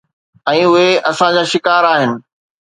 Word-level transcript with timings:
۽ 0.51 0.63
اهي 0.77 0.87
آسان 1.13 1.35
شڪار 1.53 1.83
آهن 1.93 2.11